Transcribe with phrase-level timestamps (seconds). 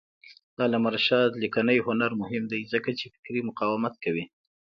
[0.55, 4.25] د علامه رشاد لیکنی هنر مهم دی ځکه چې فکري مقاومت کوي.